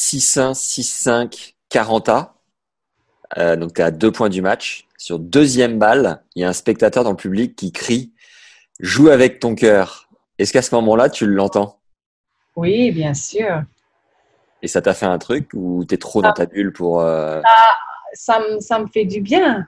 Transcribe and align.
6-1, 0.00 0.54
6-5, 0.54 1.54
40A. 1.70 2.30
Euh, 3.36 3.56
donc, 3.56 3.74
tu 3.74 3.80
es 3.82 3.84
à 3.84 3.90
deux 3.90 4.10
points 4.10 4.30
du 4.30 4.40
match. 4.40 4.86
Sur 4.96 5.18
deuxième 5.18 5.78
balle, 5.78 6.22
il 6.34 6.42
y 6.42 6.44
a 6.44 6.48
un 6.48 6.54
spectateur 6.54 7.04
dans 7.04 7.10
le 7.10 7.16
public 7.16 7.54
qui 7.54 7.70
crie 7.70 8.12
«Joue 8.80 9.08
avec 9.10 9.40
ton 9.40 9.54
cœur». 9.54 10.08
Est-ce 10.38 10.52
qu'à 10.54 10.62
ce 10.62 10.74
moment-là, 10.74 11.10
tu 11.10 11.26
l'entends? 11.26 11.78
Oui, 12.56 12.90
bien 12.92 13.12
sûr. 13.12 13.62
Et 14.62 14.68
ça 14.68 14.80
t'a 14.80 14.94
fait 14.94 15.06
un 15.06 15.18
truc 15.18 15.50
ou 15.54 15.84
tu 15.86 15.94
es 15.94 15.98
trop 15.98 16.22
dans 16.22 16.32
ta 16.32 16.46
bulle 16.46 16.72
pour… 16.72 17.00
euh, 17.00 17.42
Ah, 17.44 17.74
ça, 18.14 18.40
me, 18.40 18.58
ça 18.60 18.78
me 18.78 18.86
fait 18.86 19.04
du 19.04 19.20
bien. 19.20 19.66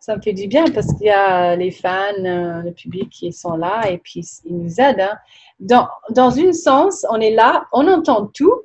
Ça 0.00 0.14
me 0.16 0.20
fait 0.22 0.34
du 0.34 0.46
bien 0.46 0.66
parce 0.66 0.86
qu'il 0.94 1.06
y 1.06 1.10
a 1.10 1.56
les 1.56 1.70
fans, 1.70 2.12
euh, 2.24 2.62
le 2.62 2.72
public 2.72 3.08
qui 3.10 3.32
sont 3.32 3.56
là 3.56 3.90
et 3.90 3.98
puis 3.98 4.26
ils 4.44 4.56
nous 4.56 4.78
aident. 4.78 5.00
hein. 5.00 5.18
Dans, 5.58 5.88
dans 6.10 6.30
une 6.30 6.52
sens, 6.52 7.04
on 7.10 7.20
est 7.20 7.34
là, 7.34 7.66
on 7.72 7.88
entend 7.88 8.26
tout, 8.26 8.62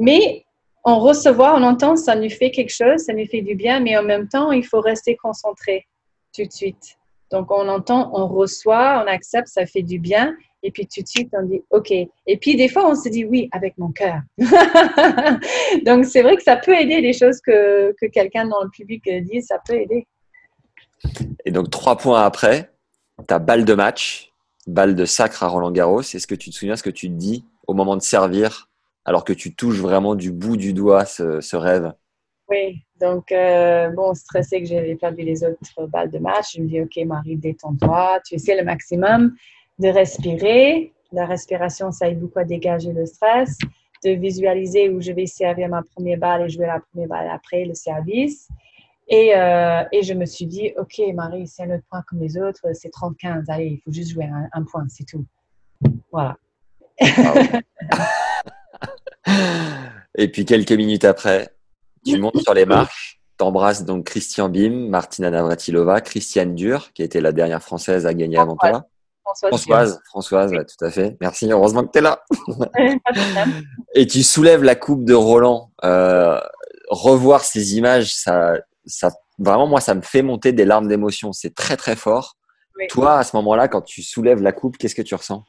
mais 0.00 0.44
on 0.84 0.98
recevoir, 0.98 1.56
on 1.56 1.62
entend, 1.62 1.96
ça 1.96 2.16
nous 2.16 2.30
fait 2.30 2.50
quelque 2.50 2.74
chose, 2.74 3.00
ça 3.00 3.12
nous 3.12 3.26
fait 3.26 3.42
du 3.42 3.54
bien, 3.54 3.80
mais 3.80 3.96
en 3.96 4.02
même 4.02 4.28
temps, 4.28 4.50
il 4.50 4.64
faut 4.64 4.80
rester 4.80 5.16
concentré 5.16 5.86
tout 6.34 6.44
de 6.44 6.52
suite. 6.52 6.96
Donc, 7.30 7.50
on 7.50 7.68
entend, 7.68 8.10
on 8.14 8.26
reçoit, 8.26 9.04
on 9.04 9.06
accepte, 9.06 9.48
ça 9.48 9.66
fait 9.66 9.82
du 9.82 9.98
bien. 9.98 10.34
Et 10.62 10.70
puis 10.72 10.86
tout 10.86 11.00
de 11.00 11.06
suite, 11.06 11.30
on 11.32 11.46
dit 11.46 11.62
OK. 11.70 11.90
Et 11.90 12.36
puis 12.38 12.54
des 12.54 12.68
fois, 12.68 12.86
on 12.86 12.94
se 12.94 13.08
dit 13.08 13.24
oui 13.24 13.48
avec 13.52 13.78
mon 13.78 13.92
cœur. 13.92 14.20
Donc 15.86 16.04
c'est 16.04 16.20
vrai 16.20 16.36
que 16.36 16.42
ça 16.42 16.56
peut 16.56 16.78
aider 16.78 17.00
les 17.00 17.14
choses 17.14 17.40
que, 17.40 17.94
que 17.98 18.06
quelqu'un 18.06 18.46
dans 18.46 18.62
le 18.62 18.68
public 18.68 19.02
dit, 19.08 19.40
ça 19.40 19.56
peut 19.66 19.74
aider. 19.74 20.06
Et 21.46 21.50
donc, 21.50 21.70
trois 21.70 21.96
points 21.96 22.22
après, 22.22 22.70
tu 23.26 23.32
as 23.32 23.38
balle 23.38 23.64
de 23.64 23.74
match, 23.74 24.32
balle 24.66 24.94
de 24.94 25.04
sacre 25.06 25.42
à 25.42 25.48
Roland 25.48 25.70
Garros. 25.70 26.02
Est-ce 26.02 26.26
que 26.26 26.34
tu 26.34 26.50
te 26.50 26.54
souviens 26.54 26.76
ce 26.76 26.82
que 26.82 26.90
tu 26.90 27.08
dis 27.08 27.44
au 27.66 27.72
moment 27.72 27.96
de 27.96 28.02
servir 28.02 28.69
alors 29.04 29.24
que 29.24 29.32
tu 29.32 29.54
touches 29.54 29.78
vraiment 29.78 30.14
du 30.14 30.30
bout 30.32 30.56
du 30.56 30.72
doigt 30.72 31.04
ce, 31.04 31.40
ce 31.40 31.56
rêve 31.56 31.92
Oui, 32.48 32.84
donc 33.00 33.32
euh, 33.32 33.88
bon, 33.90 34.14
stressé 34.14 34.60
que 34.60 34.66
j'avais 34.66 34.94
perdu 34.96 35.22
les 35.22 35.42
autres 35.44 35.86
balles 35.86 36.10
de 36.10 36.18
match, 36.18 36.56
je 36.56 36.62
me 36.62 36.68
dis 36.68 36.80
OK, 36.80 36.96
Marie, 37.06 37.36
détends-toi, 37.36 38.20
tu 38.26 38.34
essaies 38.34 38.56
le 38.56 38.64
maximum 38.64 39.34
de 39.78 39.88
respirer. 39.88 40.92
La 41.12 41.26
respiration, 41.26 41.90
ça 41.90 42.08
aide 42.08 42.20
beaucoup 42.20 42.38
à 42.38 42.44
dégager 42.44 42.92
le 42.92 43.04
stress, 43.06 43.58
de 44.04 44.10
visualiser 44.10 44.90
où 44.90 45.00
je 45.00 45.12
vais 45.12 45.26
servir 45.26 45.68
ma 45.68 45.82
première 45.82 46.18
balle 46.18 46.42
et 46.42 46.48
jouer 46.48 46.66
la 46.66 46.80
première 46.80 47.08
balle 47.08 47.30
après 47.30 47.64
le 47.64 47.74
service. 47.74 48.48
Et, 49.08 49.34
euh, 49.34 49.82
et 49.90 50.04
je 50.04 50.14
me 50.14 50.24
suis 50.24 50.46
dit, 50.46 50.72
OK, 50.78 51.00
Marie, 51.14 51.48
c'est 51.48 51.64
un 51.64 51.74
autre 51.74 51.84
point 51.90 52.02
comme 52.06 52.20
les 52.20 52.38
autres, 52.38 52.64
c'est 52.74 52.92
30-15, 52.94 53.46
allez, 53.48 53.66
il 53.66 53.80
faut 53.80 53.90
juste 53.90 54.12
jouer 54.12 54.26
un, 54.26 54.48
un 54.52 54.62
point, 54.62 54.86
c'est 54.88 55.04
tout. 55.04 55.24
Voilà. 56.12 56.36
Et 60.20 60.28
puis 60.28 60.44
quelques 60.44 60.72
minutes 60.72 61.06
après, 61.06 61.48
tu 62.04 62.18
montes 62.18 62.42
sur 62.42 62.52
les 62.52 62.66
marches, 62.66 63.22
t'embrasses 63.38 63.86
donc 63.86 64.04
Christian 64.04 64.50
Bim, 64.50 64.90
Martina 64.90 65.30
Navratilova, 65.30 66.02
Christiane 66.02 66.54
Dur, 66.54 66.92
qui 66.92 67.02
été 67.02 67.22
la 67.22 67.32
dernière 67.32 67.62
française 67.62 68.04
à 68.06 68.12
gagner 68.12 68.36
avant 68.36 68.54
toi. 68.54 68.84
Françoise. 69.24 69.48
Françoise, 69.48 70.00
Françoise, 70.04 70.50
ouais, 70.52 70.64
tout 70.66 70.84
à 70.84 70.90
fait. 70.90 71.16
Merci, 71.22 71.50
heureusement 71.50 71.84
que 71.84 71.92
tu 71.92 72.00
es 72.00 72.02
là. 72.02 72.22
Et 73.94 74.06
tu 74.06 74.22
soulèves 74.22 74.62
la 74.62 74.74
coupe 74.74 75.06
de 75.06 75.14
Roland. 75.14 75.70
Euh, 75.84 76.38
revoir 76.90 77.42
ces 77.42 77.78
images, 77.78 78.14
ça, 78.14 78.58
ça, 78.84 79.10
vraiment, 79.38 79.68
moi, 79.68 79.80
ça 79.80 79.94
me 79.94 80.02
fait 80.02 80.20
monter 80.20 80.52
des 80.52 80.66
larmes 80.66 80.88
d'émotion. 80.88 81.32
C'est 81.32 81.54
très, 81.54 81.78
très 81.78 81.96
fort. 81.96 82.36
Oui. 82.78 82.88
Toi, 82.88 83.20
à 83.20 83.24
ce 83.24 83.34
moment-là, 83.36 83.68
quand 83.68 83.80
tu 83.80 84.02
soulèves 84.02 84.42
la 84.42 84.52
coupe, 84.52 84.76
qu'est-ce 84.76 84.94
que 84.94 85.02
tu 85.02 85.14
ressens? 85.14 85.44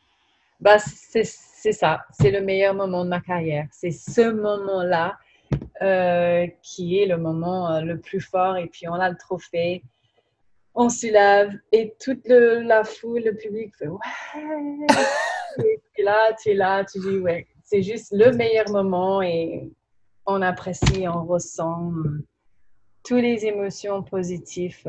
Bah, 0.61 0.77
c'est 0.79 1.25
c'est 1.61 1.73
ça, 1.73 2.03
c'est 2.19 2.31
le 2.31 2.41
meilleur 2.41 2.73
moment 2.73 3.05
de 3.05 3.09
ma 3.09 3.21
carrière. 3.21 3.67
C'est 3.71 3.91
ce 3.91 4.31
moment-là 4.31 5.15
euh, 5.83 6.47
qui 6.63 6.97
est 6.99 7.05
le 7.05 7.17
moment 7.17 7.71
euh, 7.71 7.81
le 7.81 7.99
plus 7.99 8.19
fort. 8.19 8.57
Et 8.57 8.65
puis, 8.65 8.87
on 8.87 8.95
a 8.95 9.09
le 9.09 9.15
trophée, 9.15 9.83
on 10.73 10.89
se 10.89 11.05
lève 11.05 11.53
et 11.71 11.93
toute 11.99 12.27
la 12.27 12.83
foule, 12.83 13.21
le 13.25 13.35
public 13.35 13.75
fait 13.77 13.87
ouais. 13.87 13.99
puis 15.93 16.03
là, 16.03 16.33
tu 16.41 16.49
es 16.49 16.53
là, 16.55 16.83
tu 16.83 16.99
dis 16.99 17.19
ouais. 17.19 17.45
C'est 17.63 17.83
juste 17.83 18.11
le 18.11 18.31
meilleur 18.31 18.69
moment 18.69 19.21
et 19.21 19.71
on 20.25 20.41
apprécie, 20.41 21.07
on 21.07 21.25
ressent 21.25 21.91
euh, 21.93 22.25
toutes 23.03 23.21
les 23.21 23.45
émotions 23.45 24.01
positives 24.01 24.87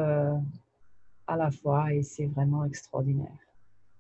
à 1.27 1.37
la 1.37 1.51
fois 1.51 1.93
et 1.93 2.03
c'est 2.03 2.27
vraiment 2.27 2.65
extraordinaire. 2.65 3.52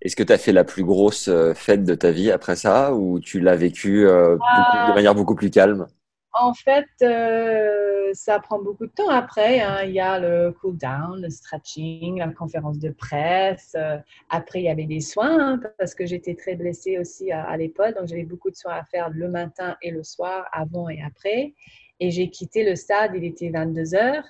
Est-ce 0.02 0.16
que 0.16 0.22
tu 0.22 0.32
as 0.34 0.38
fait 0.38 0.52
la 0.52 0.64
plus 0.64 0.84
grosse 0.84 1.28
euh, 1.28 1.54
fête 1.54 1.84
de 1.84 1.94
ta 1.94 2.10
vie 2.12 2.30
après 2.30 2.56
ça 2.56 2.94
ou 2.94 3.20
tu 3.20 3.40
l'as 3.40 3.56
vécu 3.56 4.06
euh, 4.06 4.36
beaucoup- 4.50 4.78
de 4.78 4.92
manière 4.92 5.14
beaucoup 5.14 5.34
plus 5.34 5.50
calme? 5.50 5.86
En 6.34 6.54
fait, 6.54 6.86
euh, 7.02 8.10
ça 8.14 8.38
prend 8.40 8.58
beaucoup 8.62 8.86
de 8.86 8.92
temps 8.92 9.10
après. 9.10 9.60
hein. 9.60 9.82
Il 9.84 9.90
y 9.92 10.00
a 10.00 10.18
le 10.18 10.52
cool 10.60 10.78
down, 10.78 11.20
le 11.20 11.28
stretching, 11.28 12.18
la 12.18 12.28
conférence 12.28 12.78
de 12.78 12.88
presse. 12.90 13.72
Euh, 13.76 13.98
après, 14.30 14.60
il 14.60 14.64
y 14.64 14.68
avait 14.70 14.86
des 14.86 15.00
soins 15.00 15.38
hein, 15.38 15.60
parce 15.78 15.94
que 15.94 16.06
j'étais 16.06 16.34
très 16.34 16.54
blessée 16.56 16.98
aussi 16.98 17.30
à, 17.32 17.44
à 17.44 17.56
l'épaule. 17.58 17.92
Donc, 17.94 18.06
j'avais 18.06 18.24
beaucoup 18.24 18.50
de 18.50 18.56
soins 18.56 18.72
à 18.74 18.84
faire 18.84 19.10
le 19.10 19.28
matin 19.28 19.76
et 19.82 19.90
le 19.90 20.02
soir, 20.02 20.46
avant 20.52 20.88
et 20.88 21.02
après. 21.02 21.52
Et 22.00 22.10
j'ai 22.10 22.30
quitté 22.30 22.64
le 22.64 22.76
stade, 22.76 23.12
il 23.14 23.24
était 23.24 23.50
22 23.50 23.94
heures. 23.94 24.24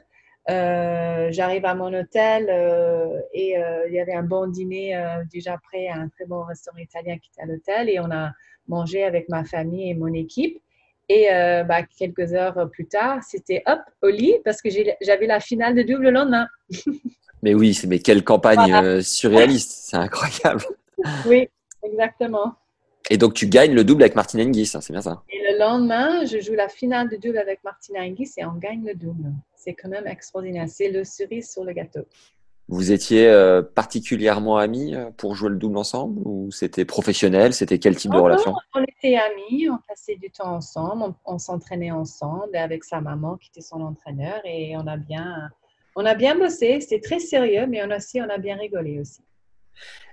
Euh, 0.51 1.29
J'arrive 1.31 1.65
à 1.65 1.75
mon 1.75 1.93
hôtel 1.95 2.49
euh, 2.51 3.21
et 3.33 3.57
euh, 3.57 3.87
il 3.89 3.95
y 3.95 4.01
avait 4.01 4.15
un 4.15 4.25
bon 4.25 4.49
dîner 4.49 5.01
déjà 5.33 5.57
prêt 5.59 5.89
à 5.89 5.97
un 5.97 6.09
très 6.09 6.27
bon 6.27 6.43
restaurant 6.43 6.79
italien 6.79 7.17
qui 7.19 7.31
était 7.33 7.43
à 7.43 7.47
l'hôtel. 7.47 7.89
Et 7.89 8.01
on 8.01 8.11
a 8.11 8.33
mangé 8.69 9.05
avec 9.05 9.29
ma 9.29 9.45
famille 9.45 9.91
et 9.91 9.95
mon 9.95 10.13
équipe. 10.13 10.61
Et 11.09 11.27
bah, 11.69 11.83
quelques 11.83 12.33
heures 12.33 12.71
plus 12.71 12.87
tard, 12.87 13.23
c'était 13.23 13.63
hop, 13.67 13.81
au 14.03 14.09
lit, 14.09 14.37
parce 14.45 14.63
que 14.63 14.71
j'avais 15.01 15.27
la 15.27 15.41
finale 15.41 15.75
de 15.75 15.83
double 15.83 16.05
le 16.05 16.11
lendemain. 16.11 16.49
Mais 17.45 17.55
oui, 17.55 17.77
mais 17.89 17.99
quelle 17.99 18.23
campagne 18.23 18.71
Voilà. 18.71 19.03
surréaliste, 19.03 19.89
c'est 19.89 19.97
incroyable. 19.97 20.63
Oui, 21.27 21.49
exactement. 21.83 22.55
Et 23.11 23.19
donc 23.19 23.35
tu 23.35 23.47
gagnes 23.47 23.75
le 23.75 23.85
double 23.85 24.03
avec 24.03 24.15
Martin 24.15 24.39
Hingis, 24.39 24.73
hein, 24.75 24.81
c'est 24.81 24.93
bien 24.93 25.03
ça. 25.03 25.23
Et 25.31 25.53
le 25.53 25.59
lendemain, 25.59 26.25
je 26.25 26.41
joue 26.41 26.55
la 26.55 26.69
finale 26.69 27.09
de 27.09 27.17
double 27.17 27.39
avec 27.39 27.63
Martina 27.65 28.01
Hingis 28.01 28.33
et 28.39 28.45
on 28.45 28.55
gagne 28.55 28.85
le 28.87 28.95
double. 28.95 29.33
C'est 29.57 29.75
quand 29.75 29.89
même 29.89 30.07
extraordinaire. 30.07 30.67
C'est 30.69 30.91
le 30.91 31.05
cerise 31.05 31.51
sur 31.51 31.65
le 31.65 31.73
gâteau. 31.73 32.01
Vous 32.69 32.91
étiez 32.91 33.29
euh, 33.29 33.61
particulièrement 33.61 34.57
amis 34.57 34.95
euh, 34.95 35.11
pour 35.17 35.35
jouer 35.35 35.51
le 35.51 35.57
double 35.57 35.77
ensemble 35.77 36.21
ou 36.25 36.51
c'était 36.53 36.85
professionnel? 36.85 37.53
C'était 37.53 37.79
quel 37.79 37.97
type 37.97 38.13
de 38.13 38.17
Oh, 38.17 38.23
relation? 38.23 38.55
On 38.75 38.83
était 38.83 39.17
amis, 39.17 39.69
on 39.69 39.79
passait 39.89 40.17
du 40.17 40.31
temps 40.31 40.55
ensemble, 40.55 41.03
on, 41.03 41.35
on 41.35 41.39
s'entraînait 41.39 41.91
ensemble 41.91 42.57
avec 42.57 42.85
sa 42.85 43.01
maman 43.01 43.37
qui 43.37 43.51
était 43.51 43.61
son 43.61 43.81
entraîneur 43.83 44.41
et 44.45 44.75
on 44.77 44.87
a 44.87 44.97
bien, 44.97 45.51
on 45.97 46.07
a 46.07 46.15
bien 46.15 46.37
bossé. 46.39 46.81
C'était 46.81 47.01
très 47.01 47.19
sérieux, 47.19 47.67
mais 47.67 47.85
on 47.85 47.91
a 47.91 47.97
aussi, 47.99 48.21
on 48.23 48.31
a 48.31 48.39
bien 48.39 48.57
rigolé 48.57 49.01
aussi. 49.01 49.21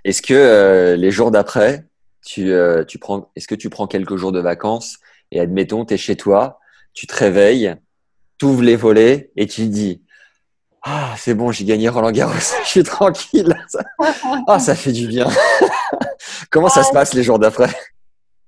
Est-ce 0.04 0.20
que 0.20 0.34
euh, 0.34 0.96
les 0.96 1.10
jours 1.10 1.30
d'après, 1.30 1.84
tu, 2.24 2.52
euh, 2.52 2.84
tu 2.84 2.98
prends, 2.98 3.30
est-ce 3.36 3.48
que 3.48 3.54
tu 3.54 3.70
prends 3.70 3.86
quelques 3.86 4.16
jours 4.16 4.32
de 4.32 4.40
vacances 4.40 4.98
et 5.30 5.40
admettons, 5.40 5.84
tu 5.84 5.94
es 5.94 5.96
chez 5.96 6.16
toi, 6.16 6.58
tu 6.92 7.06
te 7.06 7.14
réveilles, 7.14 7.76
tu 8.38 8.46
ouvres 8.46 8.62
les 8.62 8.76
volets 8.76 9.30
et 9.36 9.46
tu 9.46 9.66
dis 9.66 10.02
Ah, 10.82 11.14
c'est 11.16 11.34
bon, 11.34 11.52
j'ai 11.52 11.64
gagné 11.64 11.88
Roland 11.88 12.10
Garros, 12.10 12.34
je 12.64 12.68
suis 12.68 12.82
tranquille. 12.82 13.54
Ah, 14.46 14.58
ça 14.58 14.74
fait 14.74 14.92
du 14.92 15.06
bien. 15.06 15.28
Comment 16.50 16.68
ça 16.68 16.82
se 16.82 16.92
passe 16.92 17.14
les 17.14 17.22
jours 17.22 17.38
d'après? 17.38 17.70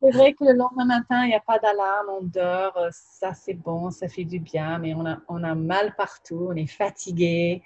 C'est 0.03 0.11
vrai 0.11 0.33
que 0.33 0.45
le 0.45 0.55
lendemain 0.55 0.85
matin, 0.85 1.23
il 1.23 1.29
n'y 1.29 1.35
a 1.35 1.41
pas 1.41 1.61
d'alarme, 1.61 2.07
on 2.21 2.23
dort, 2.25 2.77
euh, 2.77 2.89
ça 2.91 3.35
c'est 3.35 3.55
bon, 3.55 3.93
ça 3.93 4.09
fait 4.09 4.25
du 4.25 4.41
bien, 4.41 4.79
mais 4.79 4.95
on 4.95 5.07
a, 5.07 5.19
on 5.29 5.45
a 5.45 5.55
mal 5.55 5.95
partout, 5.95 6.49
on 6.51 6.57
est 6.57 6.67
fatigué, 6.67 7.63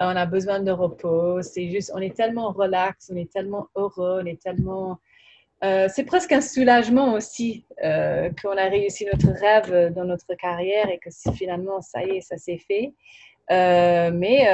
on 0.00 0.16
a 0.16 0.26
besoin 0.26 0.60
de 0.60 0.70
repos. 0.70 1.42
C'est 1.42 1.68
juste, 1.70 1.92
on 1.94 1.98
est 1.98 2.16
tellement 2.16 2.52
relax, 2.52 3.10
on 3.12 3.16
est 3.16 3.30
tellement 3.30 3.68
heureux, 3.76 4.20
on 4.22 4.26
est 4.26 4.40
tellement. 4.40 4.98
Euh, 5.64 5.88
c'est 5.88 6.04
presque 6.04 6.32
un 6.32 6.42
soulagement 6.42 7.14
aussi 7.14 7.64
euh, 7.82 8.28
qu'on 8.42 8.56
a 8.56 8.64
réussi 8.64 9.06
notre 9.06 9.30
rêve 9.30 9.94
dans 9.94 10.04
notre 10.04 10.34
carrière 10.34 10.90
et 10.90 10.98
que 10.98 11.08
finalement, 11.32 11.80
ça 11.80 12.04
y 12.04 12.16
est, 12.16 12.20
ça 12.20 12.36
s'est 12.36 12.58
fait. 12.58 12.92
Euh, 13.50 14.10
mais 14.12 14.46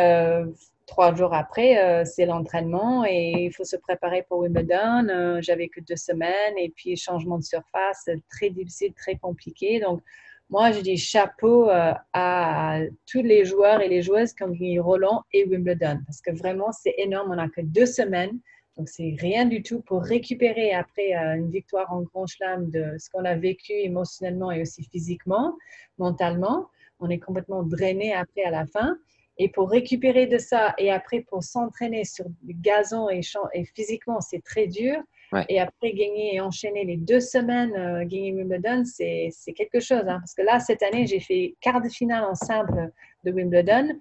trois 0.87 1.15
jours 1.15 1.35
après, 1.35 2.05
c'est 2.05 2.27
l'entraînement 2.27 3.05
et 3.05 3.47
il 3.47 3.53
faut 3.53 3.65
se 3.65 3.77
préparer 3.77 4.25
pour 4.29 4.41
Wimbledon. 4.41 5.41
J'avais 5.41 5.69
que 5.69 5.81
deux 5.81 5.97
semaines 5.97 6.57
et 6.59 6.73
puis 6.75 6.97
changement 6.97 7.39
de 7.39 7.45
surface, 7.45 8.09
très 8.31 8.51
difficile, 8.51 8.93
très 8.95 9.17
compliqué. 9.17 9.81
Donc, 9.81 10.03
moi, 10.49 10.73
je 10.73 10.81
dis 10.81 10.97
chapeau 10.97 11.69
à 11.71 12.81
tous 13.11 13.23
les 13.23 13.45
joueurs 13.45 13.81
et 13.81 13.89
les 13.89 14.03
joueuses 14.03 14.33
qui 14.33 14.43
ont 14.43 14.49
gagné 14.49 14.79
Roland 14.81 15.23
et 15.33 15.45
Wimbledon 15.45 16.01
parce 16.07 16.21
que 16.21 16.33
vraiment, 16.33 16.73
c'est 16.73 16.95
énorme. 16.99 17.31
On 17.33 17.37
n'a 17.37 17.49
que 17.49 17.62
deux 17.62 17.87
semaines. 17.87 18.39
Donc, 18.77 18.89
c'est 18.89 19.15
rien 19.19 19.45
du 19.47 19.63
tout 19.63 19.81
pour 19.83 20.03
récupérer 20.03 20.73
après 20.73 21.13
une 21.13 21.51
victoire 21.51 21.93
en 21.93 22.03
Grand 22.03 22.27
Chelem 22.27 22.71
de 22.71 22.97
ce 22.99 23.11
qu'on 23.11 23.25
a 23.25 23.35
vécu 23.35 23.73
émotionnellement 23.73 24.51
et 24.51 24.63
aussi 24.63 24.85
physiquement, 24.85 25.57
mentalement. 25.99 26.69
On 26.99 27.11
est 27.11 27.19
complètement 27.19 27.63
drainé 27.63 28.15
après 28.15 28.43
à 28.43 28.51
la 28.51 28.67
fin. 28.67 28.97
Et 29.39 29.49
pour 29.49 29.71
récupérer 29.71 30.27
de 30.27 30.39
ça 30.39 30.75
et 30.79 30.91
après 30.91 31.23
pour 31.23 31.43
s'entraîner 31.43 32.05
sur 32.05 32.27
du 32.43 32.55
gazon 32.55 33.09
et, 33.09 33.21
et 33.55 33.65
physiquement, 33.65 34.21
c'est 34.21 34.43
très 34.45 34.67
dur. 34.67 35.03
Et 35.49 35.61
après 35.61 35.93
gagner 35.93 36.35
et 36.35 36.41
enchaîner 36.41 36.85
les 36.85 36.97
deux 36.97 37.21
semaines, 37.21 37.73
euh, 37.77 38.05
gagner 38.05 38.33
Wimbledon, 38.33 38.83
c'est 38.85 39.31
quelque 39.55 39.79
chose. 39.79 40.03
Hein. 40.09 40.19
Parce 40.21 40.35
que 40.35 40.43
là, 40.43 40.59
cette 40.59 40.83
année, 40.83 41.07
j'ai 41.07 41.21
fait 41.21 41.55
quart 41.61 41.81
de 41.81 41.89
finale 41.89 42.25
en 42.25 42.35
simple 42.35 42.91
de 43.25 43.31
Wimbledon. 43.31 43.97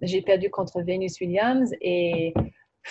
J'ai 0.00 0.22
perdu 0.22 0.50
contre 0.50 0.82
Venus 0.82 1.20
Williams 1.20 1.72
et 1.80 2.34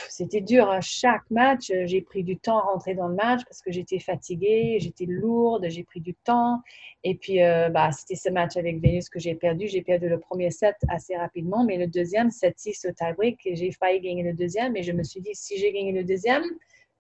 c'était 0.09 0.41
dur. 0.41 0.69
À 0.69 0.77
hein. 0.77 0.81
chaque 0.81 1.29
match, 1.29 1.69
euh, 1.71 1.85
j'ai 1.85 2.01
pris 2.01 2.23
du 2.23 2.38
temps 2.38 2.59
à 2.59 2.61
rentrer 2.61 2.93
dans 2.93 3.07
le 3.07 3.15
match 3.15 3.41
parce 3.45 3.61
que 3.61 3.71
j'étais 3.71 3.99
fatiguée, 3.99 4.77
j'étais 4.79 5.05
lourde, 5.05 5.65
j'ai 5.67 5.83
pris 5.83 5.99
du 5.99 6.13
temps. 6.13 6.61
Et 7.03 7.15
puis, 7.15 7.43
euh, 7.43 7.69
bah, 7.69 7.91
c'était 7.91 8.15
ce 8.15 8.29
match 8.29 8.57
avec 8.57 8.81
Venus 8.81 9.09
que 9.09 9.19
j'ai 9.19 9.35
perdu. 9.35 9.67
J'ai 9.67 9.81
perdu 9.81 10.09
le 10.09 10.19
premier 10.19 10.51
set 10.51 10.75
assez 10.89 11.15
rapidement, 11.15 11.63
mais 11.63 11.77
le 11.77 11.88
deuxième, 11.88 12.29
7-6 12.29 12.88
au 12.88 12.91
tie-break, 12.91 13.39
j'ai 13.53 13.71
failli 13.71 13.99
gagner 13.99 14.23
le 14.23 14.33
deuxième. 14.33 14.75
Et 14.75 14.83
je 14.83 14.91
me 14.91 15.03
suis 15.03 15.21
dit, 15.21 15.31
si 15.33 15.57
j'ai 15.57 15.71
gagné 15.71 15.91
le 15.91 16.03
deuxième, 16.03 16.44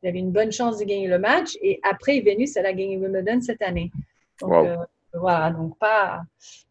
j'avais 0.03 0.19
une 0.19 0.31
bonne 0.31 0.51
chance 0.51 0.77
de 0.77 0.85
gagner 0.85 1.07
le 1.07 1.19
match. 1.19 1.57
Et 1.61 1.79
après, 1.83 2.19
Venus, 2.21 2.55
elle 2.57 2.65
a 2.65 2.73
gagné 2.73 2.97
Wimbledon 2.97 3.41
cette 3.41 3.61
année. 3.61 3.91
Donc, 4.39 4.53
euh, 4.53 4.75
voilà, 5.13 5.51
donc 5.51 5.77
pas, 5.77 6.21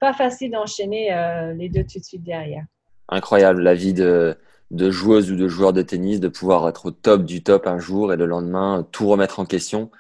pas 0.01 0.13
facile 0.13 0.51
d'enchaîner 0.51 1.11
les 1.57 1.69
deux 1.69 1.85
tout 1.85 1.99
de 1.99 2.05
suite 2.05 2.25
derrière. 2.25 2.65
Incroyable, 3.09 3.63
la 3.63 3.75
vie 3.75 3.93
de 3.93 4.37
de 4.71 4.91
joueuse 4.91 5.31
ou 5.31 5.37
de 5.37 5.49
joueur 5.49 5.73
de 5.73 5.83
tennis 5.83 6.21
de 6.21 6.29
pouvoir 6.29 6.69
être 6.69 6.87
au 6.87 6.91
top 6.91 7.25
du 7.25 7.43
top 7.43 7.67
un 7.67 7.79
jour 7.79 8.13
et 8.13 8.17
le 8.17 8.27
lendemain 8.27 8.87
tout 8.93 9.09
remettre 9.09 9.41
en 9.41 9.45
question. 9.45 9.91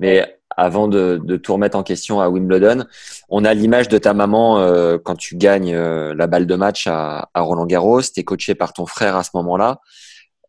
Mais 0.00 0.38
avant 0.56 0.88
de, 0.88 1.20
de 1.22 1.36
tout 1.36 1.52
remettre 1.52 1.76
en 1.76 1.82
question 1.82 2.20
à 2.20 2.28
Wimbledon, 2.28 2.86
on 3.28 3.44
a 3.44 3.54
l'image 3.54 3.88
de 3.88 3.98
ta 3.98 4.14
maman 4.14 4.58
euh, 4.58 4.98
quand 5.02 5.16
tu 5.16 5.36
gagnes 5.36 5.74
euh, 5.74 6.14
la 6.14 6.26
balle 6.26 6.46
de 6.46 6.54
match 6.54 6.86
à, 6.86 7.28
à 7.34 7.40
Roland 7.40 7.66
Garros. 7.66 8.02
Tu 8.02 8.20
es 8.20 8.24
coaché 8.24 8.54
par 8.54 8.72
ton 8.72 8.86
frère 8.86 9.16
à 9.16 9.22
ce 9.22 9.30
moment-là. 9.34 9.80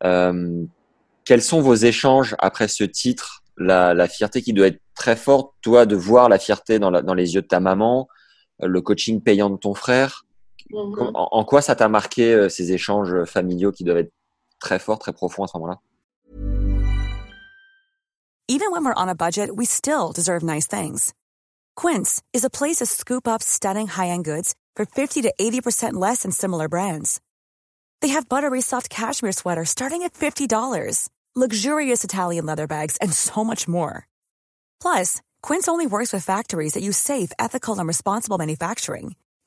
Euh, 0.03 0.63
quels 1.25 1.41
sont 1.41 1.61
vos 1.61 1.75
échanges 1.75 2.35
après 2.39 2.67
ce 2.67 2.83
titre? 2.83 3.43
La, 3.59 3.95
la, 3.95 4.07
fierté 4.07 4.43
qui 4.43 4.53
doit 4.53 4.67
être 4.67 4.81
très 4.95 5.15
forte, 5.15 5.51
toi, 5.61 5.87
de 5.87 5.95
voir 5.95 6.29
la 6.29 6.37
fierté 6.37 6.77
dans, 6.77 6.91
dans 6.91 7.13
les 7.15 7.33
yeux 7.33 7.41
de 7.41 7.47
ta 7.47 7.59
maman, 7.59 8.07
le 8.61 8.81
coaching 8.81 9.19
payant 9.19 9.49
de 9.49 9.57
ton 9.57 9.73
frère. 9.73 10.26
Mhm. 10.71 11.11
En, 11.15 11.29
en, 11.31 11.43
quoi 11.45 11.61
ça 11.61 11.75
t'a 11.75 11.89
marqué 11.89 12.33
euh, 12.33 12.49
ces 12.49 12.71
échanges 12.71 13.23
familiaux 13.25 13.71
qui 13.71 13.83
doivent 13.83 13.97
être 13.97 14.13
très 14.59 14.79
forts, 14.79 14.99
très 14.99 15.13
profonds 15.13 15.43
à 15.43 15.47
ce 15.47 15.57
moment-là 15.57 15.79
Even 18.49 18.71
when 18.71 18.85
we're 18.85 18.93
on 18.95 19.09
a 19.09 19.15
budget, 19.15 19.57
we 19.57 19.65
still 19.65 20.13
deserve 20.13 20.41
nice 20.41 20.67
things. 20.67 21.13
Quince 21.75 22.23
is 22.31 22.45
a 22.45 22.49
place 22.49 22.77
to 22.77 22.85
scoop 22.85 23.27
up 23.27 23.43
stunning 23.43 23.87
high-end 23.87 24.23
goods 24.23 24.55
for 24.75 24.85
50 24.85 25.23
to 25.23 25.33
80% 25.37 25.93
less 25.93 26.23
than 26.23 26.31
similar 26.31 26.69
brands. 26.69 27.19
They 28.01 28.09
have 28.09 28.29
buttery 28.29 28.61
soft 28.61 28.89
cashmere 28.89 29.33
sweaters 29.33 29.69
starting 29.69 30.03
at 30.03 30.13
$50, 30.13 31.09
luxurious 31.35 32.05
Italian 32.05 32.45
leather 32.45 32.67
bags, 32.67 32.95
and 33.01 33.11
so 33.11 33.43
much 33.43 33.67
more. 33.67 34.07
Plus, 34.81 35.21
Quince 35.41 35.67
only 35.67 35.87
works 35.87 36.13
with 36.13 36.23
factories 36.23 36.73
that 36.73 36.83
use 36.83 36.97
safe, 36.97 37.31
ethical, 37.37 37.77
and 37.77 37.87
responsible 37.87 38.37
manufacturing. 38.37 39.15